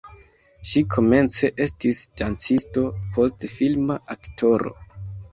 [0.67, 2.83] Ŝi komence estis dancisto,
[3.17, 4.73] poste filma aktoro.